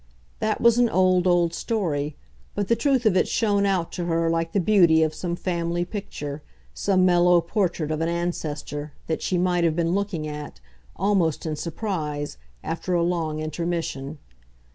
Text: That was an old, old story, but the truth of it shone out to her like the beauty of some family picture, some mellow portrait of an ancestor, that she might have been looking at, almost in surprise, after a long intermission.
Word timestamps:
That 0.39 0.59
was 0.61 0.79
an 0.79 0.89
old, 0.89 1.27
old 1.27 1.53
story, 1.53 2.15
but 2.55 2.69
the 2.69 2.75
truth 2.75 3.05
of 3.05 3.15
it 3.15 3.27
shone 3.27 3.67
out 3.67 3.91
to 3.91 4.05
her 4.05 4.31
like 4.31 4.51
the 4.51 4.59
beauty 4.59 5.03
of 5.03 5.13
some 5.13 5.35
family 5.35 5.85
picture, 5.85 6.41
some 6.73 7.05
mellow 7.05 7.39
portrait 7.39 7.91
of 7.91 8.01
an 8.01 8.09
ancestor, 8.09 8.93
that 9.05 9.21
she 9.21 9.37
might 9.37 9.63
have 9.63 9.75
been 9.75 9.91
looking 9.93 10.27
at, 10.27 10.59
almost 10.95 11.45
in 11.45 11.55
surprise, 11.55 12.39
after 12.63 12.95
a 12.95 13.03
long 13.03 13.41
intermission. 13.41 14.17